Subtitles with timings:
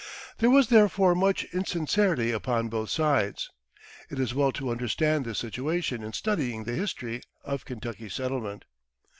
[0.39, 3.51] There was therefore much insincerity upon both sides.
[4.09, 8.65] It is well to understand this situation in studying the history of Kentucky settlement.